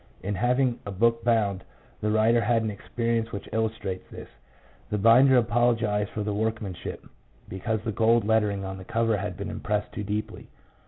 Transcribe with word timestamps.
In 0.23 0.33
having 0.33 0.79
a 0.83 0.89
book 0.91 1.23
bound, 1.23 1.63
the 1.99 2.09
writer 2.09 2.41
had 2.41 2.63
an 2.63 2.71
experience 2.71 3.31
which 3.31 3.47
illustrates 3.53 4.09
this. 4.09 4.29
The 4.89 4.97
binder 4.97 5.37
apologized 5.37 6.09
for 6.09 6.23
the 6.23 6.33
workmanship, 6.33 7.05
because 7.47 7.81
the 7.83 7.91
gold 7.91 8.25
lettering 8.25 8.65
on 8.65 8.79
the 8.79 8.83
cover 8.83 9.15
had 9.17 9.37
been 9.37 9.51
impressed 9.51 9.93
too 9.93 10.03
deeply. 10.03 10.47